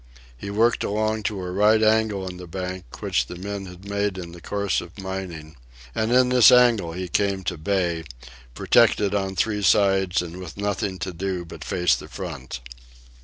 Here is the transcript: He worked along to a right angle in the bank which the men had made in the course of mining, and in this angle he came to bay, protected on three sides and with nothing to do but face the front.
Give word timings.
He 0.35 0.49
worked 0.49 0.83
along 0.83 1.21
to 1.29 1.39
a 1.43 1.51
right 1.51 1.83
angle 1.83 2.27
in 2.27 2.37
the 2.37 2.47
bank 2.47 3.03
which 3.03 3.27
the 3.27 3.35
men 3.35 3.67
had 3.67 3.87
made 3.87 4.17
in 4.17 4.31
the 4.31 4.41
course 4.41 4.81
of 4.81 4.97
mining, 4.97 5.57
and 5.93 6.11
in 6.11 6.29
this 6.29 6.49
angle 6.51 6.93
he 6.93 7.07
came 7.07 7.43
to 7.43 7.55
bay, 7.55 8.05
protected 8.55 9.13
on 9.13 9.35
three 9.35 9.61
sides 9.61 10.23
and 10.23 10.37
with 10.37 10.57
nothing 10.57 10.97
to 10.97 11.13
do 11.13 11.45
but 11.45 11.63
face 11.63 11.93
the 11.93 12.07
front. 12.07 12.61